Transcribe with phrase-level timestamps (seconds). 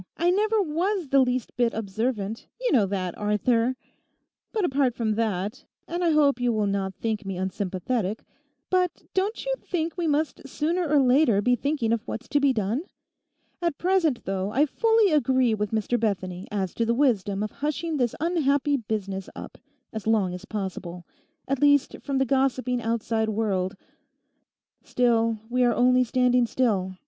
[0.17, 3.75] I never was the least bit observant; you know that, Arthur.
[4.51, 9.53] But apart from that, and I hope you will not think me unsympathetic—but don't you
[9.59, 12.81] think we must sooner or later be thinking of what's to be done?
[13.61, 17.97] At present, though I fully agree with Mr Bethany as to the wisdom of hushing
[17.97, 19.59] this unhappy business up
[19.93, 21.05] as long as possible,
[21.47, 23.75] at least from the gossiping outside world,
[24.83, 26.95] still we are only standing still.